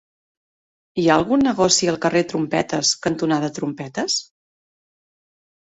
[1.01, 4.19] Hi ha algun negoci al carrer Trompetes cantonada Trompetes?